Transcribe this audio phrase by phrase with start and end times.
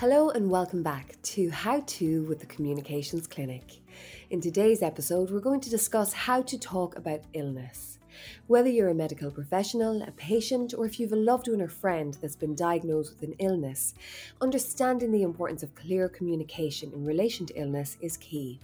[0.00, 3.82] Hello and welcome back to How To with the Communications Clinic.
[4.30, 7.98] In today's episode, we're going to discuss how to talk about illness.
[8.46, 12.16] Whether you're a medical professional, a patient, or if you've a loved one or friend
[12.22, 13.92] that's been diagnosed with an illness,
[14.40, 18.58] understanding the importance of clear communication in relation to illness is key.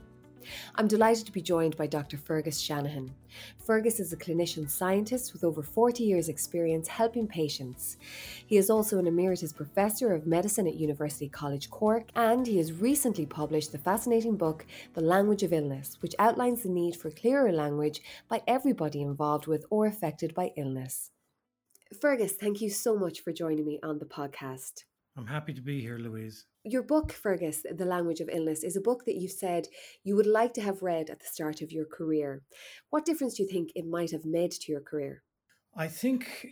[0.75, 2.17] I'm delighted to be joined by Dr.
[2.17, 3.15] Fergus Shanahan.
[3.65, 7.97] Fergus is a clinician scientist with over 40 years' experience helping patients.
[8.47, 12.73] He is also an emeritus professor of medicine at University College Cork, and he has
[12.73, 17.53] recently published the fascinating book, The Language of Illness, which outlines the need for clearer
[17.53, 21.11] language by everybody involved with or affected by illness.
[22.01, 24.85] Fergus, thank you so much for joining me on the podcast.
[25.19, 26.45] I'm happy to be here, Louise.
[26.63, 29.67] Your book, Fergus, The Language of Illness, is a book that you said
[30.05, 32.43] you would like to have read at the start of your career.
[32.91, 35.23] What difference do you think it might have made to your career?
[35.75, 36.49] I think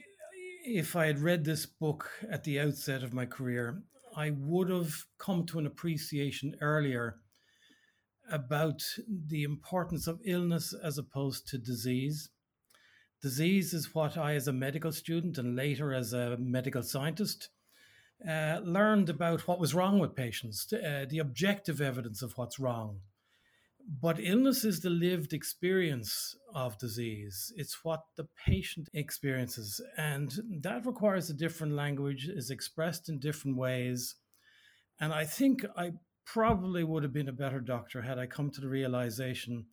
[0.64, 3.82] if I had read this book at the outset of my career,
[4.16, 7.18] I would have come to an appreciation earlier
[8.30, 8.82] about
[9.28, 12.30] the importance of illness as opposed to disease.
[13.20, 17.50] Disease is what I, as a medical student and later as a medical scientist,
[18.28, 23.00] uh, learned about what was wrong with patients, uh, the objective evidence of what's wrong.
[23.86, 27.52] But illness is the lived experience of disease.
[27.56, 29.80] It's what the patient experiences.
[29.98, 34.14] And that requires a different language, is expressed in different ways.
[34.98, 35.92] And I think I
[36.24, 39.66] probably would have been a better doctor had I come to the realization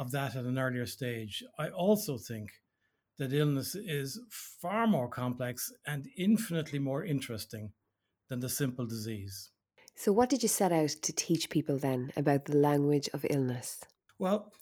[0.00, 1.44] of that at an earlier stage.
[1.56, 2.50] I also think
[3.18, 4.20] that illness is
[4.60, 7.72] far more complex and infinitely more interesting
[8.28, 9.50] than the simple disease.
[9.96, 13.84] So, what did you set out to teach people then about the language of illness?
[14.18, 14.52] Well,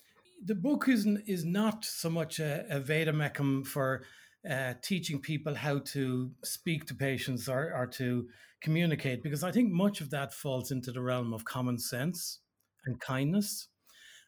[0.45, 4.03] the book is, is not so much a, a vademecum for
[4.48, 8.27] uh, teaching people how to speak to patients or, or to
[8.61, 12.41] communicate, because I think much of that falls into the realm of common sense
[12.85, 13.68] and kindness.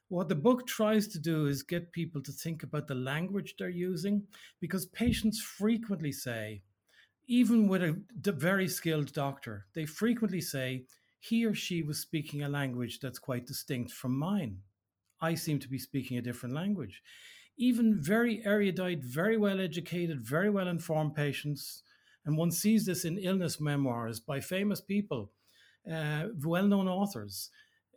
[0.08, 3.68] What the book tries to do is get people to think about the language they're
[3.68, 4.22] using,
[4.60, 6.62] because patients frequently say,
[7.26, 10.84] even with a very skilled doctor, they frequently say
[11.20, 14.58] he or she was speaking a language that's quite distinct from mine.
[15.22, 17.02] I seem to be speaking a different language.
[17.56, 21.82] Even very erudite, very well educated, very well informed patients,
[22.26, 25.30] and one sees this in illness memoirs by famous people,
[25.90, 27.50] uh, well known authors,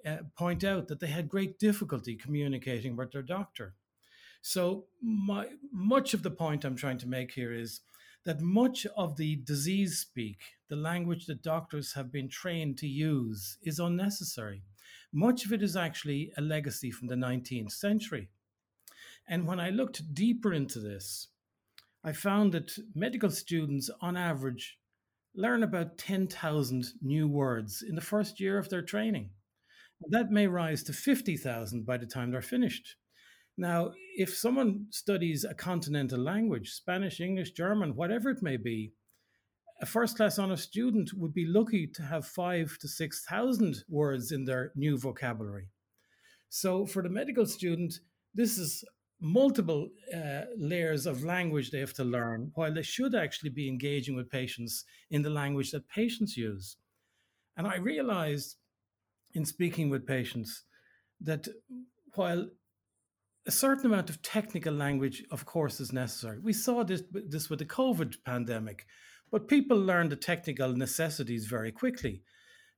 [0.05, 3.75] uh, point out that they had great difficulty communicating with their doctor.
[4.41, 7.81] So, my, much of the point I'm trying to make here is
[8.25, 13.57] that much of the disease speak, the language that doctors have been trained to use,
[13.63, 14.63] is unnecessary.
[15.13, 18.29] Much of it is actually a legacy from the 19th century.
[19.27, 21.27] And when I looked deeper into this,
[22.03, 24.77] I found that medical students, on average,
[25.35, 29.29] learn about 10,000 new words in the first year of their training.
[30.09, 32.95] That may rise to 50,000 by the time they're finished.
[33.57, 38.93] Now, if someone studies a continental language, Spanish, English, German, whatever it may be,
[39.81, 44.45] a first class honor student would be lucky to have five to 6,000 words in
[44.45, 45.69] their new vocabulary.
[46.49, 47.99] So, for the medical student,
[48.33, 48.83] this is
[49.19, 54.15] multiple uh, layers of language they have to learn, while they should actually be engaging
[54.15, 56.77] with patients in the language that patients use.
[57.55, 58.55] And I realized
[59.37, 60.63] in speaking with patients
[61.21, 61.47] that
[62.15, 62.47] while
[63.45, 66.39] a certain amount of technical language, of course, is necessary.
[66.39, 68.85] We saw this, this with the COVID pandemic,
[69.31, 72.23] but people learned the technical necessities very quickly.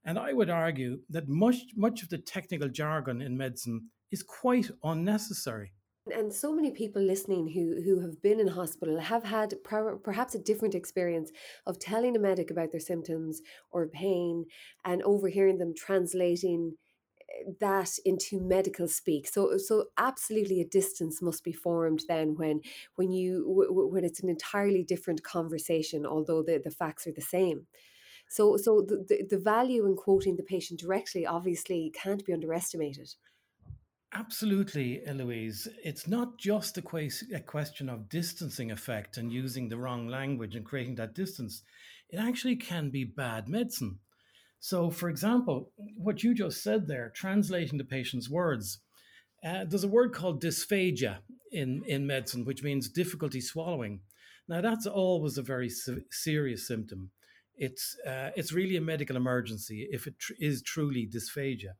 [0.06, 4.70] And I would argue that much, much of the technical jargon in medicine is quite
[4.84, 5.72] unnecessary.
[6.12, 10.40] And so many people listening who, who have been in hospital have had perhaps a
[10.40, 11.31] different experience
[11.66, 14.46] of telling a medic about their symptoms or pain
[14.86, 16.75] and overhearing them translating
[17.22, 19.28] eh, that into medical speak.
[19.28, 22.61] So so absolutely a distance must be formed then when
[22.96, 27.67] when you when it's an entirely different conversation although the, the facts are the same.
[28.28, 33.09] So so the, the, the value in quoting the patient directly obviously can't be underestimated
[34.14, 35.67] Absolutely, Eloise.
[35.84, 40.66] It's not just a, a question of distancing effect and using the wrong language and
[40.66, 41.61] creating that distance.
[42.09, 44.00] It actually can be bad medicine.
[44.59, 48.79] So, for example, what you just said there, translating the patient's words,
[49.46, 51.20] uh, there's a word called dysphagia
[51.52, 54.02] in, in medicine, which means difficulty swallowing.
[54.47, 57.11] Now, that's always a very se- serious symptom.
[57.56, 61.76] It's, uh, it's really a medical emergency if it tr- is truly dysphagia.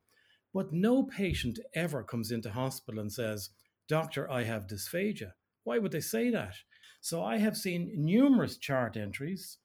[0.52, 3.50] But no patient ever comes into hospital and says,
[3.88, 5.32] Doctor, I have dysphagia.
[5.64, 6.54] Why would they say that?
[7.00, 9.58] So I have seen numerous chart entries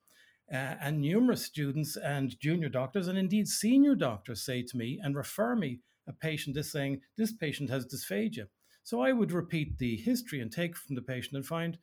[0.51, 5.15] Uh, and numerous students and junior doctors, and indeed senior doctors, say to me and
[5.15, 8.47] refer me a patient is saying, This patient has dysphagia.
[8.83, 11.79] So I would repeat the history and take from the patient and find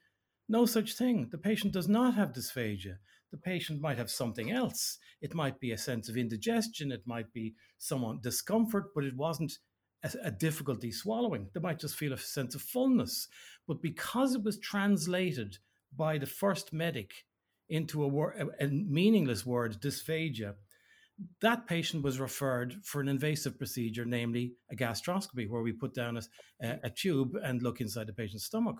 [0.49, 1.29] no such thing.
[1.31, 2.99] The patient does not have dysphagia.
[3.33, 4.99] The patient might have something else.
[5.23, 9.59] It might be a sense of indigestion, it might be some discomfort, but it wasn't
[10.05, 11.49] a, a difficulty swallowing.
[11.55, 13.29] They might just feel a sense of fullness.
[13.67, 15.59] But because it was translated
[15.97, 17.11] by the first medic
[17.69, 20.55] into a, word, a meaningless word, dysphagia,
[21.41, 26.19] that patient was referred for an invasive procedure, namely a gastroscopy, where we put down
[26.19, 28.77] a, a, tube and look inside the patient's stomach.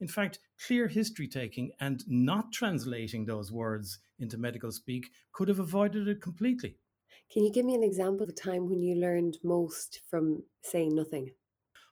[0.00, 5.60] In fact, clear history taking and not translating those words into medical speak could have
[5.60, 6.76] avoided it completely.
[7.30, 10.94] Can you give me an example of a time when you learned most from saying
[10.94, 11.30] nothing?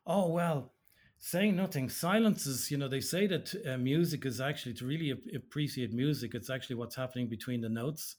[0.07, 0.73] Oh, well,
[1.19, 1.89] saying nothing.
[1.91, 6.35] Silence is, you know, they say that uh, music is actually, to really appreciate music,
[6.35, 8.17] it's actually what's happening between the notes.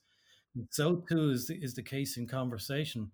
[0.70, 3.12] So too is the, is the case in conversation.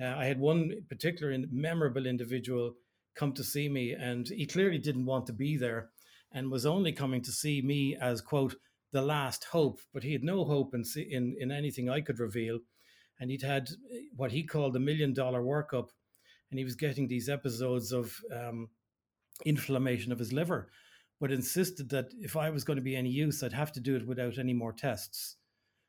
[0.00, 2.74] Uh, I had one particular memorable individual
[3.14, 5.90] come to see me, and he clearly didn't want to be there,
[6.32, 8.54] and was only coming to see me as quote
[8.92, 9.80] the last hope.
[9.92, 12.60] But he had no hope in in, in anything I could reveal,
[13.18, 13.68] and he'd had
[14.16, 15.88] what he called a million dollar workup,
[16.50, 18.68] and he was getting these episodes of um,
[19.44, 20.70] inflammation of his liver,
[21.20, 23.96] but insisted that if I was going to be any use, I'd have to do
[23.96, 25.36] it without any more tests.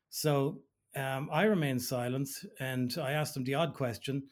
[0.09, 0.61] So
[0.95, 4.23] um, I remained silent and I asked him the odd question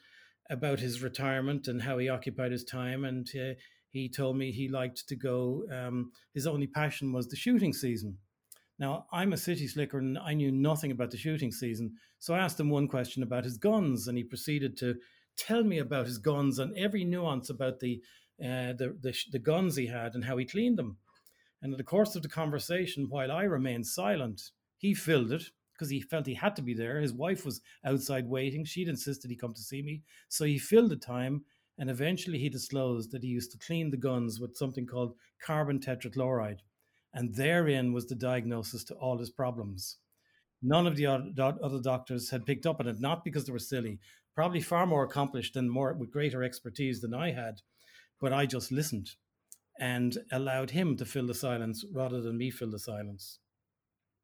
[0.50, 3.06] about his retirement and how he occupied his time.
[3.06, 3.54] And uh,
[3.90, 8.18] he told me he liked to go, um, his only passion was the shooting season.
[8.80, 11.94] Now, I'm a city slicker and I knew nothing about the shooting season.
[12.20, 14.96] So I asked him one question about his guns, and he proceeded to
[15.36, 18.02] tell me about his guns and every nuance about the,
[18.40, 20.98] uh, the, the, the guns he had and how he cleaned them.
[21.62, 25.44] And in the course of the conversation, while I remained silent, he filled it
[25.74, 27.00] because he felt he had to be there.
[27.00, 28.66] His wife was outside waiting.
[28.66, 30.02] She'd insisted he come to see me.
[30.28, 31.46] So he filled the time
[31.78, 35.16] and eventually he disclosed that he used to clean the guns with something called
[35.46, 36.60] carbon tetrachloride.
[37.14, 39.98] And therein was the diagnosis to all his problems.
[40.62, 44.00] None of the other doctors had picked up on it, not because they were silly,
[44.36, 47.62] probably far more accomplished and more with greater expertise than I had.
[48.20, 49.12] But I just listened
[49.80, 53.40] and allowed him to fill the silence rather than me fill the silence.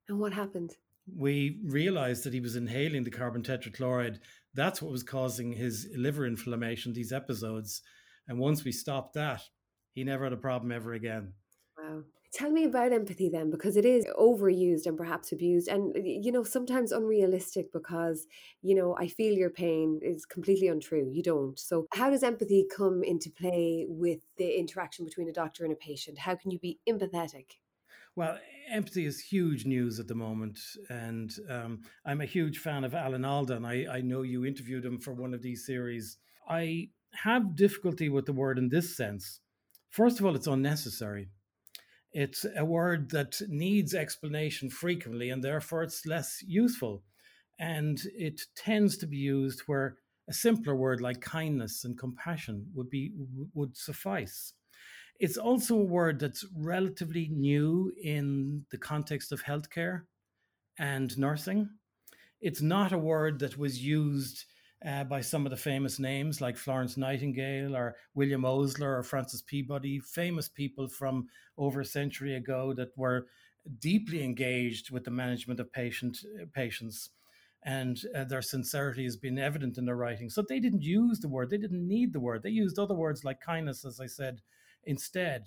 [0.10, 0.76] And what happened?
[1.12, 4.20] We realized that he was inhaling the carbon tetrachloride.
[4.54, 7.82] That's what was causing his liver inflammation, these episodes.
[8.28, 9.42] And once we stopped that,
[9.94, 11.34] he never had a problem ever again.
[11.78, 12.04] Wow.
[12.34, 16.44] Tell me about empathy then, because it is overused and perhaps abused, and you know,
[16.44, 18.26] sometimes unrealistic because,
[18.64, 21.12] you know, I feel your pain is completely untrue.
[21.14, 21.60] You don't.
[21.60, 25.76] So, how does empathy come into play with the interaction between a doctor and a
[25.76, 26.18] patient?
[26.18, 27.58] How can you be empathetic?
[28.16, 28.38] Well,
[28.70, 33.26] empathy is huge news at the moment, and um, I'm a huge fan of Alan
[33.26, 33.60] Alda.
[33.66, 36.18] I, I know you interviewed him for one of these series.
[36.48, 39.40] I have difficulty with the word in this sense.
[39.90, 41.30] First of all, it's unnecessary.
[42.12, 47.04] It's a word that needs explanation frequently, and therefore it's less useful.
[47.60, 49.98] And it tends to be used where
[50.30, 53.12] a simpler word like kindness and compassion would be
[53.56, 54.54] would suffice.
[55.20, 60.04] It's also a word that's relatively new in the context of healthcare
[60.78, 61.70] and nursing.
[62.42, 64.46] It's not a word that was used
[64.86, 69.42] uh, by some of the famous names like Florence Nightingale or William Osler or Francis
[69.42, 71.28] Peabody, famous people from
[71.58, 73.28] over a century ago that were
[73.80, 77.12] deeply engaged with the management of patient uh, patients
[77.66, 80.30] and uh, their sincerity has been evident in their writing.
[80.30, 82.44] So they didn't use the word, they didn't need the word.
[82.44, 84.42] They used other words like kindness, as I said,
[84.86, 85.46] instead.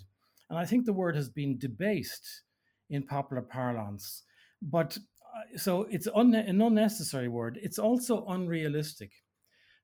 [0.48, 2.42] And I think the word has been debased
[2.88, 4.22] in popular parlance.
[4.62, 4.98] But
[5.36, 7.58] uh, so it's un- an unnecessary word.
[7.62, 9.12] It's also unrealistic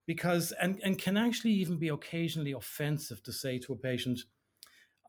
[0.06, 4.20] because, and, and can actually even be occasionally offensive to say to a patient,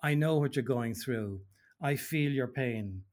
[0.01, 1.41] I know what you're going through.
[1.81, 3.03] I feel your pain.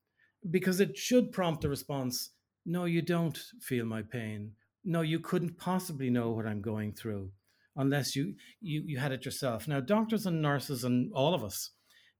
[0.51, 2.31] Because it should prompt a response
[2.67, 4.53] No, you don't feel my pain.
[4.85, 7.33] No, you couldn't possibly know what I'm going through
[7.77, 9.69] unless you, you, you had it yourself.
[9.69, 11.71] Now, doctors and nurses and all of us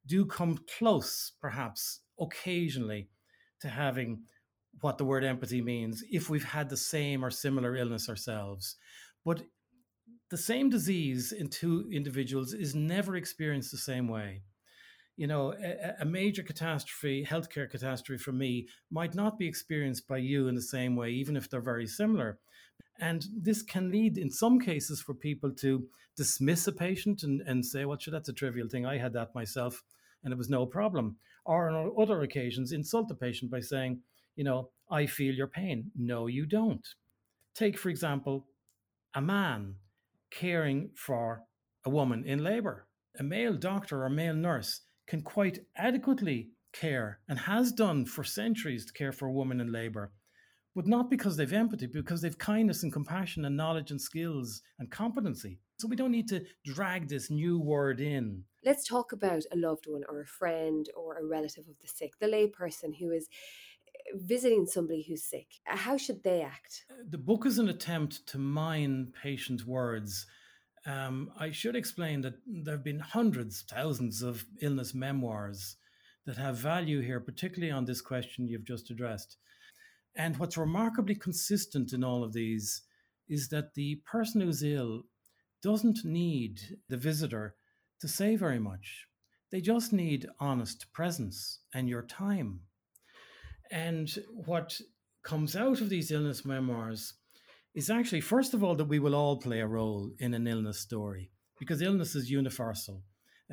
[0.07, 3.09] do come close, perhaps occasionally,
[3.61, 4.23] to having
[4.81, 8.77] what the word empathy means if we've had the same or similar illness ourselves.
[9.25, 9.43] But
[10.31, 14.43] the same disease in two individuals is never experienced the same way.
[15.17, 20.19] You know, a, a, major catastrophe, healthcare catastrophe for me, might not be experienced by
[20.19, 22.39] you in the same way, even if they're very similar.
[23.01, 27.65] And this can lead, in some cases, for people to dismiss a patient and, and
[27.65, 28.85] say, well, sure, that's a trivial thing.
[28.85, 29.83] I had that myself
[30.23, 31.17] and it was no problem.
[31.45, 34.01] Or on other occasions, insult the patient by saying,
[34.37, 35.91] you know, I feel your pain.
[35.97, 36.87] No, you don't.
[37.55, 38.47] Take, for example,
[39.15, 39.77] a man
[40.31, 41.43] caring for
[41.85, 42.87] a woman in labor.
[43.19, 48.87] A male doctor or male nurse can quite adequately care and has done for centuries
[48.87, 50.13] to care for a woman in labor,
[50.75, 54.91] but not because they've empathy, because they've kindness and compassion and knowledge and skills and
[54.91, 55.59] competency.
[55.79, 58.45] So we don't need to drag this new word in.
[58.65, 62.13] Let's talk about a loved one or a friend or a relative of the sick,
[62.21, 63.29] the layperson who is
[63.89, 65.47] eh, visiting somebody who's sick.
[65.65, 66.85] How should they act?
[67.09, 70.27] The book is an attempt to mine patient words.
[70.87, 75.77] Um, I should explain that there have been hundreds, thousands of illness memoirs
[76.27, 79.37] that have value here, particularly on this question you've just addressed.
[80.17, 82.83] And what's remarkably consistent in all of these
[83.29, 85.03] is that the person who's ill
[85.63, 87.55] doesn't need the visitor
[88.01, 89.07] to say very much.
[89.53, 92.61] They just need honest presence and your time.
[93.71, 94.81] And what
[95.23, 97.15] comes out of these illness memoirs
[97.75, 100.81] is actually, first of all, that we will all play a role in an illness
[100.81, 103.03] story because illness is universal.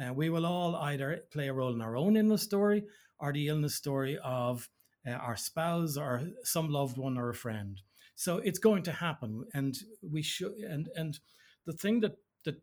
[0.02, 2.84] Uh, we will all either play a role in our own illness story
[3.20, 4.70] or the illness story of
[5.08, 7.82] uh, our spouse or some loved one or a friend.
[8.16, 10.54] So it's going to happen, and we should.
[10.54, 11.20] And and
[11.66, 12.62] the thing that that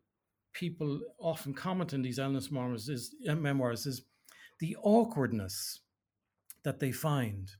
[0.52, 4.02] people often comment in these illness memoirs is uh, memoirs is
[4.60, 5.80] the awkwardness
[6.64, 7.50] that they find.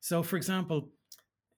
[0.00, 0.90] So, for example,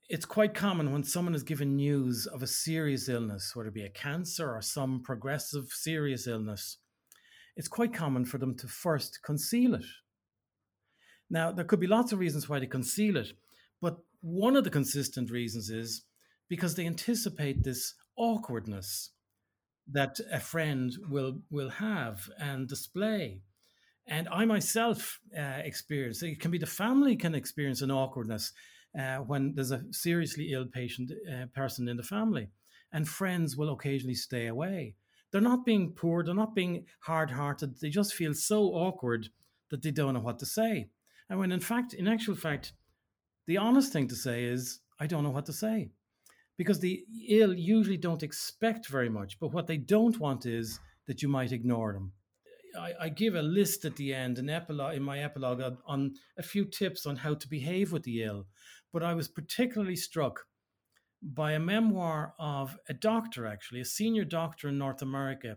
[0.09, 3.85] it's quite common when someone is given news of a serious illness, whether it be
[3.85, 6.79] a cancer or some progressive serious illness,
[7.57, 9.85] it's quite common for them to first conceal it.
[11.33, 13.33] Now, there could be lots of reasons why they conceal it,
[13.81, 16.03] but one of the consistent reasons is
[16.47, 19.11] because they anticipate this awkwardness
[19.91, 23.41] that a friend will will have and display.
[24.07, 28.53] And I myself uh, experience it can be the family can experience an awkwardness
[28.99, 32.51] uh, when there's a seriously ill patient uh, person in the family,
[32.93, 34.97] and friends will occasionally stay away.
[35.31, 37.81] They're not being poor, they're not being hard-hearted.
[37.81, 39.31] They just feel so awkward
[39.71, 40.91] that they don't know what to say.
[41.29, 42.73] And when in fact, in actual fact,
[43.47, 45.91] the honest thing to say is, I don't know what to say
[46.59, 51.23] because the ill usually don't expect very much, but what they don't want is that
[51.23, 52.13] you might ignore them.
[52.79, 56.15] I, I give a list at the end, an epilogue in my epilogue on, on
[56.39, 58.47] a few tips on how to behave with the ill.
[58.93, 60.41] But I was particularly struck
[61.23, 65.57] by a memoir of a doctor, actually, a senior doctor in North America,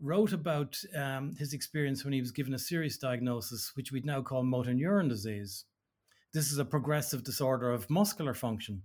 [0.00, 4.22] wrote about um, his experience when he was given a serious diagnosis, which we'd now
[4.22, 5.64] call motor neuron disease.
[6.32, 8.82] This is a progressive disorder of muscular function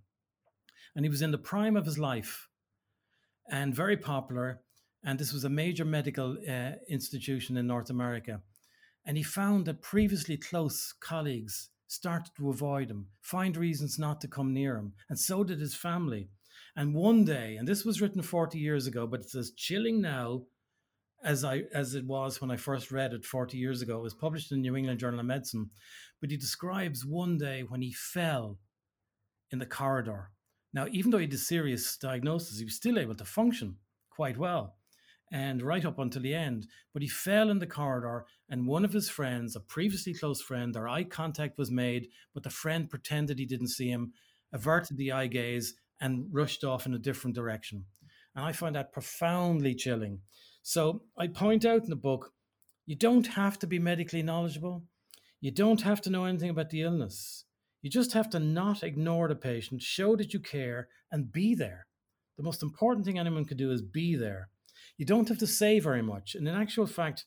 [0.95, 2.47] and he was in the prime of his life
[3.49, 4.61] and very popular.
[5.03, 8.41] And this was a major medical uh, institution in North America.
[9.05, 14.27] And he found that previously close colleagues started to avoid him, find reasons not to
[14.27, 16.29] come near him, and so did his family.
[16.75, 20.43] And one day, and this was written 40 years ago, but it's as chilling now
[21.23, 23.97] as I as it was when I first read it 40 years ago.
[23.97, 25.69] It was published in the New England Journal of Medicine.
[26.21, 28.59] But he describes one day when he fell
[29.51, 30.31] in the corridor
[30.73, 33.77] now, even though he had a serious diagnosis, he was still able to function
[34.09, 34.75] quite well
[35.31, 36.67] and right up until the end.
[36.93, 40.73] But he fell in the corridor, and one of his friends, a previously close friend,
[40.73, 44.13] their eye contact was made, but the friend pretended he didn't see him,
[44.53, 47.85] averted the eye gaze, and rushed off in a different direction.
[48.39, 50.21] And I find that profoundly chilling.
[50.63, 52.31] So I point out in the book
[52.85, 54.83] you don't have to be medically knowledgeable,
[55.41, 57.43] you don't have to know anything about the illness.
[57.81, 61.87] You just have to not ignore the patient, show that you care, and be there.
[62.37, 64.47] The most important thing anyone can do is be there.
[64.97, 66.33] You don't have to say very much.
[66.33, 67.25] And in actual fact,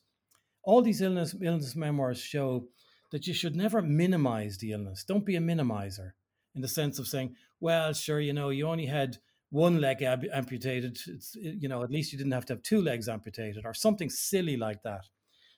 [0.63, 2.69] all these illness, illness memoirs show
[3.11, 5.03] that you should never minimize the illness.
[5.03, 6.13] Don't be a minimizer
[6.55, 9.19] in the sense of saying, well, sure, you know, you only had
[9.53, 10.97] one leg ab- amputated.
[11.07, 14.09] It's, you know, at least you didn't have to have two legs amputated or something
[14.09, 15.05] silly like that.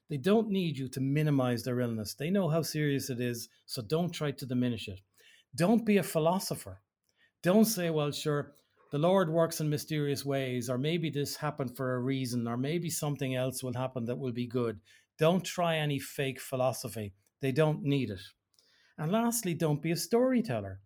[0.09, 2.13] They don't need you to minimize their illness.
[2.13, 4.99] They know how serious it is, so don't try to diminish it.
[5.55, 6.81] Don't be a philosopher.
[7.41, 8.55] Don't say, well, sure,
[8.91, 12.89] the Lord works in mysterious ways, or maybe this happened for a reason, or maybe
[12.89, 14.81] something else will happen that will be good.
[15.17, 17.13] Don't try any fake philosophy.
[17.41, 18.21] They don't need it.
[18.97, 20.81] And lastly, don't be a storyteller.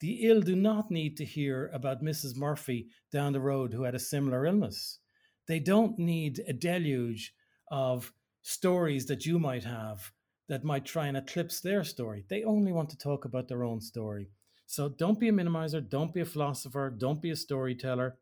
[0.00, 2.34] The ill do not need to hear about Mrs.
[2.34, 4.98] Murphy down the road who had a similar illness.
[5.46, 7.34] They don't need a deluge
[7.70, 10.10] of stories that you might have
[10.48, 12.24] that might try and eclipse their story.
[12.28, 14.30] They only want to talk about their own story.
[14.66, 18.16] So don't be a minimizer, don't be a philosopher, don't be a storyteller.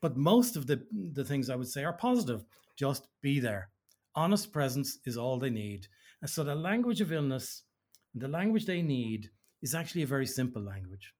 [0.00, 2.44] But most of the, the things I would say are positive.
[2.76, 3.70] Just be there.
[4.14, 5.86] Honest presence is all they need.
[6.22, 7.62] And so the language of illness,
[8.14, 9.30] the language they need
[9.62, 11.12] is actually a very simple language.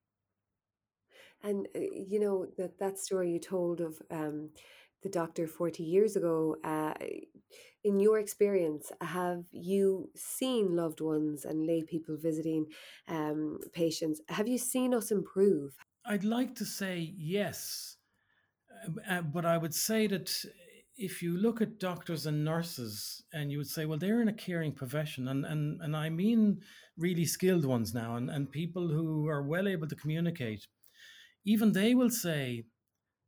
[1.43, 4.51] And uh, you know that that story you told of um,
[5.03, 6.57] the doctor forty years ago.
[6.65, 6.95] Uh,
[7.83, 12.67] in your experience, have you seen loved ones and lay people visiting
[13.09, 14.21] um, patients?
[14.29, 15.79] Have you seen us improve?
[16.05, 17.97] I'd like to say yes,
[18.87, 20.31] uh, uh, but I would say that
[20.97, 24.35] if you look at doctors and nurses and you would say, well, they're in a
[24.35, 26.61] caring profession, and, and, and I mean
[26.99, 30.67] really skilled ones now, and, and people who are well able to communicate,
[31.45, 32.65] even they will say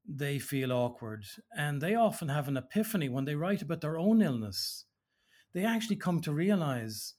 [0.08, 1.24] they feel awkward.
[1.56, 4.84] And they often have an epiphany when they write about their own illness.
[5.54, 7.14] They actually come to realize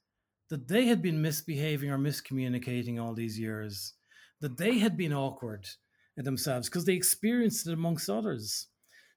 [0.50, 3.94] that they had been misbehaving or miscommunicating all these years,
[4.42, 5.68] that they had been awkward
[6.16, 8.68] themselves because they experienced it amongst others.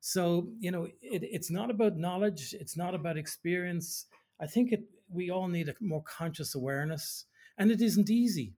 [0.01, 4.07] So, you know, it, it's not about knowledge, it's not about experience.
[4.41, 7.25] I think it, we all need a more conscious awareness,
[7.59, 8.55] and it isn't easy.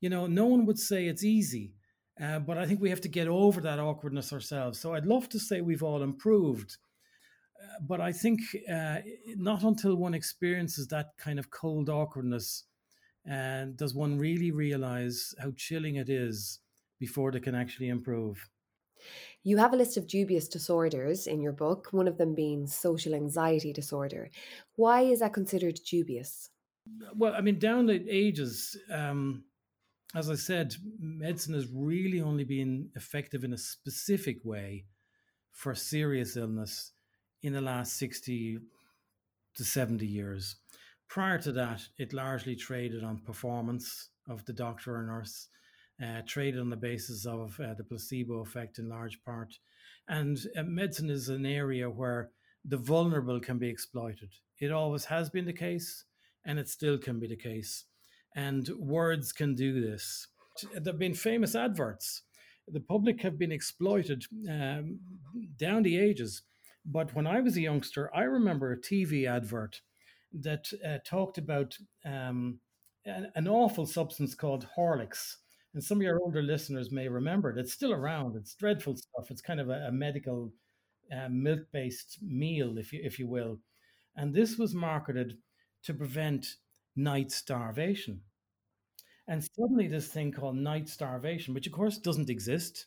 [0.00, 1.72] You know, no one would say it's easy,
[2.20, 4.78] uh, but I think we have to get over that awkwardness ourselves.
[4.78, 6.76] So I'd love to say we've all improved.
[7.62, 8.40] Uh, but I think
[8.70, 8.98] uh,
[9.36, 12.64] not until one experiences that kind of cold awkwardness
[13.24, 16.60] and does one really realize how chilling it is
[16.98, 18.48] before they can actually improve.
[19.42, 23.14] You have a list of dubious disorders in your book, one of them being social
[23.14, 24.30] anxiety disorder.
[24.76, 26.50] Why is that considered dubious?
[27.16, 29.44] Well, I mean, down the ages, um,
[30.14, 34.84] as I said, medicine has really only been effective in a specific way
[35.50, 36.92] for serious illness
[37.42, 38.58] in the last 60
[39.54, 40.56] to 70 years.
[41.08, 45.48] Prior to that, it largely traded on performance of the doctor or nurse,
[46.02, 49.58] uh, traded on the basis of uh, the placebo effect in large part.
[50.08, 52.30] And uh, medicine is an area where
[52.64, 54.30] the vulnerable can be exploited.
[54.58, 56.04] It always has been the case,
[56.44, 57.84] and it still can be the case
[58.36, 60.28] and words can do this.
[60.72, 62.22] There have been famous adverts.
[62.68, 65.00] The public have been exploited um,
[65.56, 66.42] down the ages.
[66.84, 69.80] But when I was a youngster, I remember a TV advert
[70.32, 72.58] that uh, talked about um,
[73.04, 75.36] an, awful substance called Horlicks.
[75.74, 77.58] And some of your older listeners may remember it.
[77.58, 78.36] It's still around.
[78.36, 79.30] It's dreadful stuff.
[79.30, 80.52] It's kind of a, a medical
[81.10, 83.58] uh, milk-based meal, if you if you will.
[84.16, 85.38] And this was marketed
[85.84, 86.56] to prevent
[86.96, 88.20] night starvation.
[89.28, 92.86] And suddenly, this thing called night starvation, which of course doesn't exist,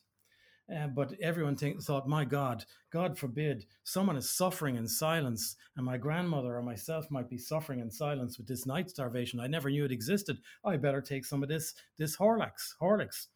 [0.74, 5.86] uh, but everyone think, thought, my God, God forbid, someone is suffering in silence, and
[5.86, 9.40] my grandmother or myself might be suffering in silence with this night starvation.
[9.40, 10.38] I never knew it existed.
[10.64, 13.28] I better take some of this this Horlicks, Horlicks.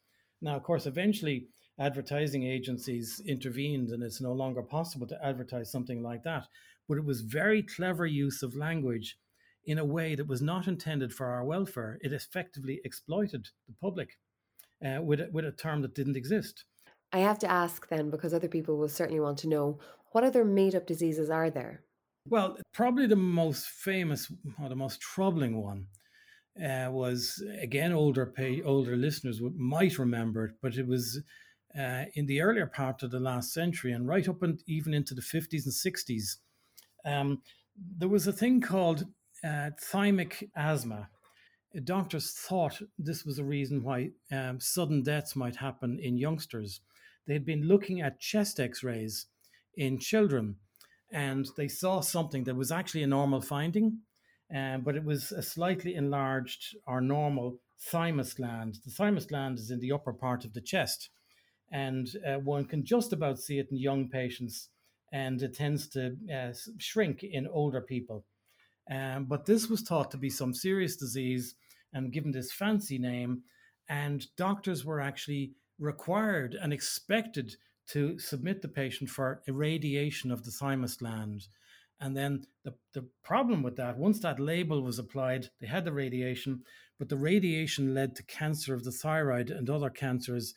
[0.41, 1.47] Now, of course, eventually
[1.79, 6.47] advertising agencies intervened, and it's no longer possible to advertise something like that.
[6.87, 9.17] But it was very clever use of language
[9.65, 11.99] in a way that was not intended for our welfare.
[12.01, 14.17] It effectively exploited the public
[14.85, 16.65] uh, with, a, with a term that didn't exist.
[17.11, 19.79] I have to ask then, because other people will certainly want to know
[20.11, 21.83] what other made up diseases are there?
[22.25, 25.87] Well, probably the most famous or the most troubling one
[26.63, 31.21] uh, was again older pay, older listeners might remember it, but it was
[31.77, 35.13] uh, in the earlier part of the last century and right up and even into
[35.13, 36.37] the 50s and 60s.
[37.05, 37.41] Um,
[37.97, 39.05] there was a thing called
[39.43, 41.09] uh, thymic asthma.
[41.83, 46.81] Doctors thought this was a reason why um, sudden deaths might happen in youngsters.
[47.27, 49.27] They'd been looking at chest x rays
[49.75, 50.55] in children
[51.11, 53.99] and they saw something that was actually a normal finding,
[54.53, 58.79] um, but it was a slightly enlarged or normal thymus gland.
[58.85, 61.09] The thymus gland is in the upper part of the chest,
[61.71, 64.69] and uh, one can just about see it in young patients,
[65.11, 68.25] and it tends to uh, shrink in older people.
[68.89, 71.55] Um, but this was thought to be some serious disease
[71.93, 73.43] and given this fancy name.
[73.87, 77.55] And doctors were actually required and expected
[77.87, 81.47] to submit the patient for irradiation of the thymus gland.
[81.99, 85.91] And then the, the problem with that, once that label was applied, they had the
[85.91, 86.61] radiation,
[86.97, 90.53] but the radiation led to cancer of the thyroid and other cancers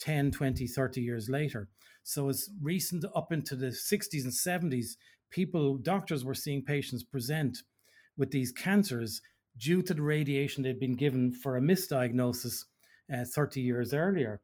[0.00, 1.68] 10, 20, 30 years later.
[2.02, 4.96] So as recent up into the 60s and 70s,
[5.30, 7.58] people, doctors were seeing patients present
[8.16, 9.20] with these cancers
[9.56, 12.64] due to the radiation they'd been given for a misdiagnosis
[13.12, 14.40] uh, 30 years earlier.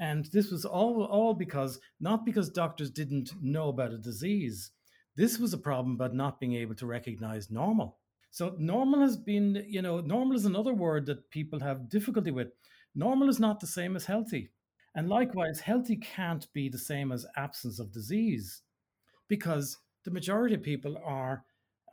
[0.00, 4.70] And this was all, all because, not because doctors didn't know about a disease,
[5.16, 7.98] this was a problem about not being able to recognize normal.
[8.30, 12.48] So, normal has been, you know, normal is another word that people have difficulty with.
[12.94, 14.50] Normal is not the same as healthy.
[14.94, 18.62] And likewise, healthy can't be the same as absence of disease
[19.28, 21.44] because the majority of people are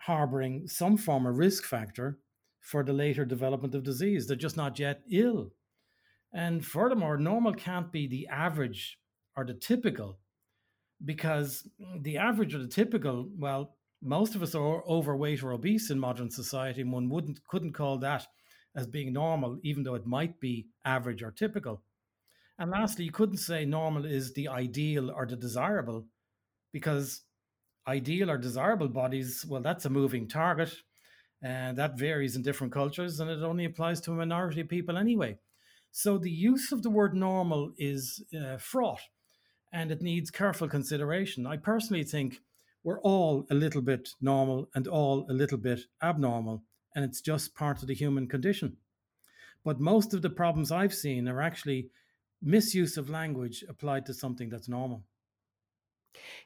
[0.02, 2.20] harboring some form of risk factor
[2.60, 4.28] for the later development of disease.
[4.28, 5.52] They're just not yet ill.
[6.34, 9.00] And furthermore, normal can't be the average
[9.38, 10.20] or the typical
[11.04, 11.68] because
[12.02, 16.30] the average or the typical, well, most of us are overweight or obese in modern
[16.30, 18.28] society, and one wouldn't couldn't call that
[18.76, 21.82] as being normal, even though it might be average or typical.
[22.60, 26.06] And lastly, you couldn't say normal is the ideal or the desirable,
[26.72, 27.24] because
[27.88, 30.74] ideal or desirable bodies, well, that's a moving target,
[31.42, 34.98] and that varies in different cultures, and it only applies to a minority of people
[34.98, 35.38] anyway.
[35.92, 39.02] So the use of the word normal is uh, fraught,
[39.72, 41.46] and it needs careful consideration.
[41.46, 42.42] I personally think
[42.84, 46.64] we're all a little bit normal and all a little bit abnormal,
[46.96, 48.78] and it's just part of the human condition.
[49.64, 51.90] But most of the problems I've seen are actually
[52.42, 55.04] misuse of language applied to something that's normal.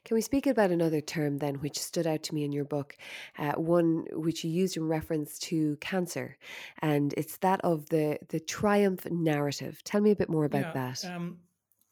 [0.06, 2.98] Can we speak about another term then, which stood out to me in your book,
[3.38, 6.38] uh, one which you used in reference to cancer,
[6.82, 9.84] and it's that of the the triumph narrative.
[9.84, 11.06] Tell me a bit more about yeah, that.
[11.06, 11.38] Um,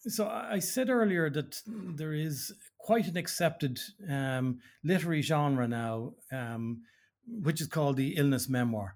[0.02, 6.84] so I said earlier that there is quite an accepted um, literary genre now, um,
[7.28, 8.96] which is called the illness memoir,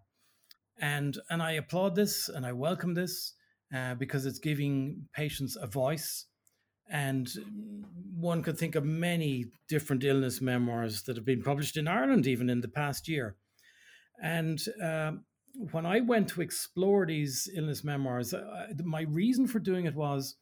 [0.80, 3.34] and and I applaud this and I welcome this
[3.76, 6.26] uh, because it's giving patients a voice.
[6.92, 7.30] And
[8.20, 12.50] one could think of many different illness memoirs that have been published in Ireland even
[12.50, 13.38] in the past year.
[14.22, 15.14] And uh,
[15.72, 20.36] when I went to explore these illness memoirs, uh, my reason for doing it was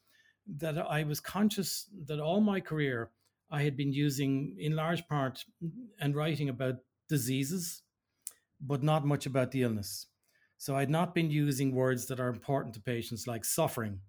[0.56, 3.10] that I was conscious that all my career
[3.50, 5.44] I had been using, in large part,
[6.00, 6.76] and writing about
[7.08, 7.82] diseases,
[8.60, 10.06] but not much about the illness.
[10.58, 14.00] So I'd not been using words that are important to patients like suffering,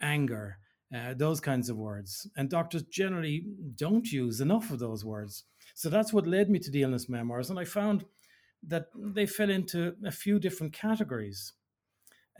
[0.00, 0.58] anger,
[0.94, 2.26] uh, those kinds of words.
[2.36, 3.44] And doctors generally
[3.76, 5.44] don't use enough of those words.
[5.74, 7.50] So that's what led me to the illness memoirs.
[7.50, 8.04] And I found
[8.66, 11.52] that they fell into a few different categories.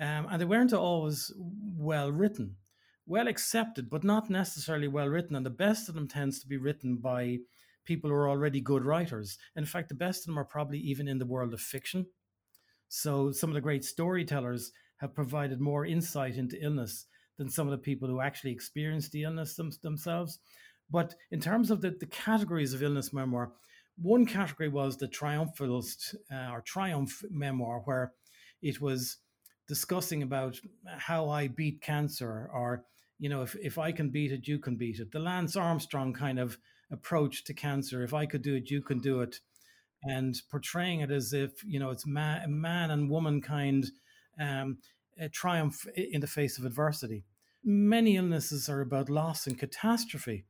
[0.00, 2.56] Um, and they weren't always well written
[3.08, 5.34] well accepted, but not necessarily well written.
[5.34, 7.38] And the best of them tends to be written by
[7.84, 9.38] people who are already good writers.
[9.56, 12.06] In fact, the best of them are probably even in the world of fiction.
[12.90, 17.06] So some of the great storytellers have provided more insight into illness
[17.38, 20.38] than some of the people who actually experienced the illness them, themselves.
[20.90, 23.52] But in terms of the, the categories of illness memoir,
[23.96, 28.12] one category was the triumphalist uh, or triumph memoir, where
[28.62, 29.16] it was
[29.66, 30.58] discussing about
[30.98, 32.84] how I beat cancer or
[33.18, 35.10] you know, if, if I can beat it, you can beat it.
[35.10, 36.56] The Lance Armstrong kind of
[36.90, 38.02] approach to cancer.
[38.02, 39.40] If I could do it, you can do it.
[40.04, 43.90] And portraying it as if, you know, it's man, man and womankind
[44.40, 44.78] um,
[45.28, 47.24] triumph in the face of adversity.
[47.64, 50.44] Many illnesses are about loss and catastrophe.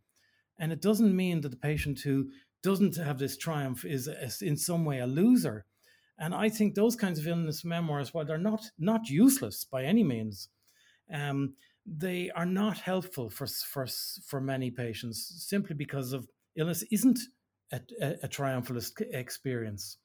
[0.59, 2.31] And it doesn't mean that the patient who
[2.63, 5.65] doesn't have this triumph is, is in some way a loser.
[6.19, 10.03] And I think those kinds of illness memoirs, while they're not not useless by any
[10.03, 10.49] means,
[11.13, 11.55] um,
[11.87, 13.87] they are not helpful for, for,
[14.27, 17.21] for many patients simply because of illness isn't
[17.73, 19.99] a, a, a triumphalist experience.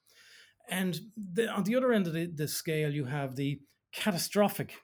[0.70, 3.60] And the, on the other end of the, the scale, you have the
[3.94, 4.76] catastrophic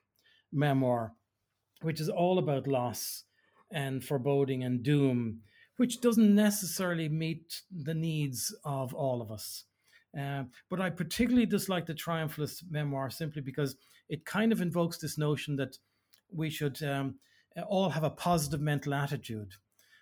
[0.52, 1.13] memoir,
[1.82, 3.24] which is all about loss
[3.72, 5.41] and foreboding and doom,
[5.78, 9.65] which doesn't necessarily meet the needs of all of us.
[10.19, 13.76] Uh, but I particularly dislike the triumphalist memoir simply because
[14.10, 15.78] it kind of invokes this notion that
[16.32, 17.15] we should um,
[17.67, 19.54] all have a positive mental attitude.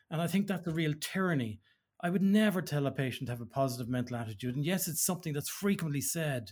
[0.10, 1.60] And I think that's a real tyranny.
[2.02, 4.56] I would never tell a patient to have a positive mental attitude.
[4.56, 6.52] And yes, it's something that's frequently said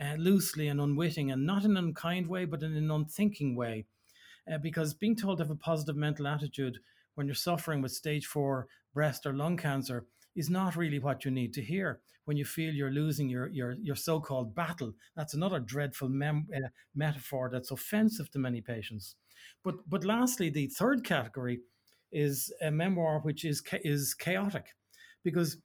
[0.00, 3.86] uh, loosely and unwitting, and not in an unkind way, but in an unthinking way.
[4.52, 6.78] Uh, because being told to have a positive mental attitude
[7.14, 10.04] when you're suffering with stage four breast or lung cancer
[10.34, 13.72] is not really what you need to hear when you feel you're losing your your,
[13.82, 14.92] your so-called battle.
[15.16, 19.16] That's another dreadful mem- uh, metaphor that's offensive to many patients.
[19.64, 21.60] But but lastly, the third category
[22.12, 24.74] is a memoir which is is chaotic,
[25.24, 25.58] because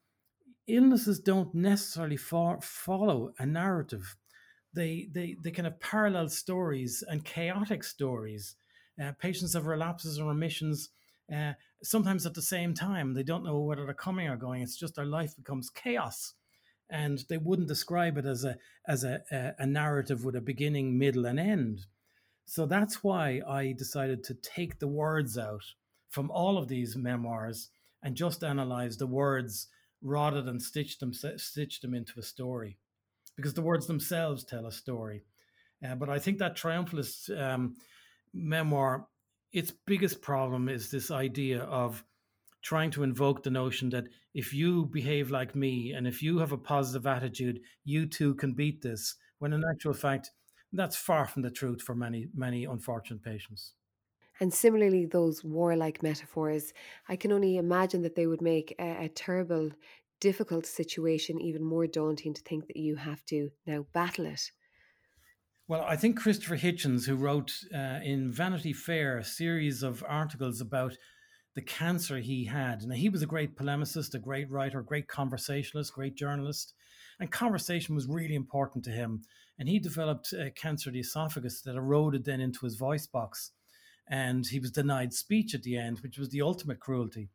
[0.68, 4.16] illnesses don't necessarily fo- follow a narrative.
[4.74, 8.56] They, they, they can have parallel stories and chaotic stories.
[9.02, 10.90] Uh, patients have relapses and remissions
[11.34, 13.14] uh, sometimes at the same time.
[13.14, 14.62] They don't know whether they're coming or going.
[14.62, 16.34] It's just their life becomes chaos.
[16.90, 20.98] And they wouldn't describe it as a as a, a, a narrative with a beginning,
[20.98, 21.86] middle, and end.
[22.46, 25.64] So that's why I decided to take the words out
[26.10, 27.70] from all of these memoirs
[28.04, 29.68] and just analyze the words
[30.02, 32.78] rather than stitch them stitch them into a story,
[33.36, 35.24] because the words themselves tell a story.
[35.86, 37.76] Uh, but I think that triumphalist um,
[38.34, 39.08] memoir
[39.52, 42.04] its biggest problem is this idea of
[42.62, 46.52] trying to invoke the notion that if you behave like me and if you have
[46.52, 50.32] a positive attitude, you too can beat this, when in actual fact,
[50.72, 53.74] that's far from the truth for many, many unfortunate patients.
[54.42, 56.74] And similarly, those warlike metaphors,
[57.08, 59.70] I can only imagine that they would make a, a, terrible,
[60.20, 64.42] difficult situation even more daunting to think that you have to now battle it.
[65.68, 70.60] Well, I think Christopher Hitchens, who wrote uh, in Vanity Fair a series of articles
[70.60, 70.98] about
[71.54, 75.94] the cancer he had, and he was a great polemicist, a great writer, great conversationalist,
[75.94, 76.74] great journalist,
[77.20, 79.22] and conversation was really important to him.
[79.60, 83.52] And he developed a cancer of the esophagus that eroded then into his voice box
[84.08, 87.30] and he was denied speech at the end, which was the ultimate cruelty.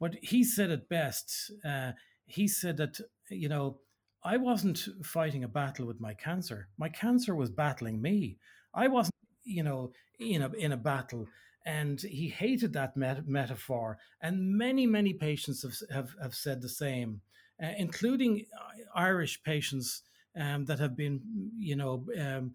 [0.00, 1.52] But he said it best.
[1.64, 1.92] Uh,
[2.26, 3.78] he said that, you know,
[4.24, 6.68] I wasn't fighting a battle with my cancer.
[6.76, 8.38] My cancer was battling me.
[8.74, 11.26] I wasn't, you know, in a, in a battle.
[11.64, 13.98] And he hated that met- metaphor.
[14.20, 17.20] And many, many patients have, have, have said the same,
[17.62, 18.46] uh, including
[18.94, 20.02] Irish patients
[20.38, 21.20] um, that have been,
[21.58, 22.54] you know, um,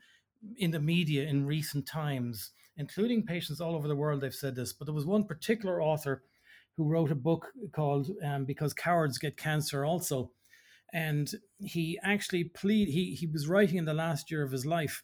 [0.57, 4.73] in the media in recent times including patients all over the world, they've said this.
[4.73, 6.23] But there was one particular author
[6.75, 10.31] who wrote a book called um, "Because Cowards Get Cancer" also,
[10.91, 11.29] and
[11.59, 12.87] he actually plead.
[12.89, 15.03] He he was writing in the last year of his life,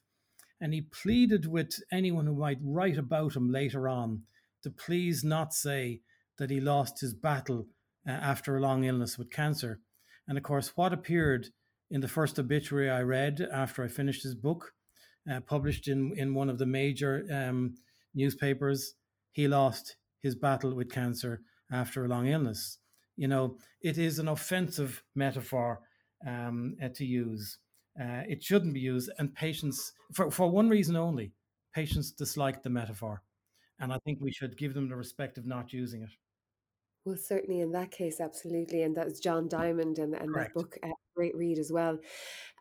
[0.60, 4.23] and he pleaded with anyone who might write about him later on
[4.63, 6.02] to please not say
[6.38, 7.67] that he lost his battle
[8.08, 9.80] uh, after a long illness with cancer.
[10.28, 11.47] And of course, what appeared
[11.89, 14.73] in the first obituary I read after I finished his book
[15.32, 17.75] uh, published in, in one of the major um,
[18.13, 18.93] newspapers.
[19.32, 22.79] He lost his battle with cancer after a long illness.
[23.15, 25.82] You know, it is an offensive metaphor
[26.25, 27.58] um, uh, to use.
[27.99, 31.34] Uh, it shouldn't be used, and patients, for, for one reason only,
[31.73, 33.23] patients dislike the metaphor.
[33.79, 36.10] And I think we should give them the respect of not using it.
[37.05, 38.83] Well, certainly in that case, absolutely.
[38.83, 41.97] And that's John Diamond and, and that book, uh, great read as well.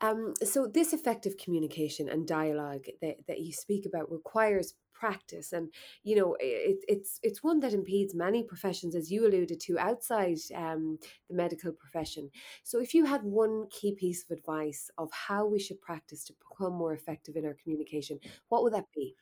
[0.00, 5.68] Um, so, this effective communication and dialogue that, that you speak about requires practice and
[6.02, 10.36] you know it, it's it's one that impedes many professions as you alluded to outside
[10.54, 10.98] um,
[11.28, 12.28] the medical profession
[12.64, 16.32] so if you had one key piece of advice of how we should practice to
[16.32, 19.14] become more effective in our communication what would that be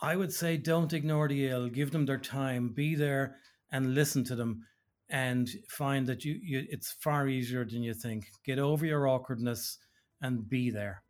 [0.00, 3.36] i would say don't ignore the ill give them their time be there
[3.74, 4.62] and listen to them
[5.10, 8.28] and find that you, you it's far easier than you think.
[8.46, 9.78] Get over your awkwardness
[10.22, 11.02] and be there.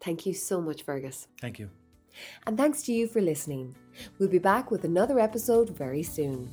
[0.00, 1.26] Thank you so much, Fergus.
[1.40, 1.70] Thank you.
[2.46, 3.74] And thanks to you for listening.
[4.18, 6.50] We'll be back with another episode very soon.